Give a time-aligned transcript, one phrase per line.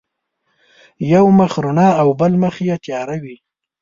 [1.13, 3.35] یو مخ رڼا او بل مخ یې تیار وي.